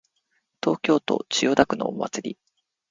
[0.63, 2.39] 東京都千代田区のお祭り